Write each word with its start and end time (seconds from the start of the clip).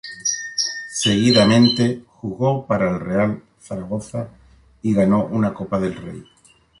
Seguidamente 0.87 2.01
jugó 2.07 2.65
para 2.65 2.89
el 2.89 2.99
Real 2.99 3.43
Zaragoza 3.61 4.29
y 4.81 4.95
ganó 4.95 5.25
una 5.27 5.53
Copa 5.53 5.79
del 5.79 5.93
Rey. 5.95 6.23